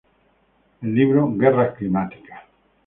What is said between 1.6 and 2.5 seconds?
climáticas.